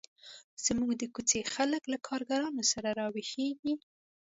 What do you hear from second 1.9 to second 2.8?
له کارګرانو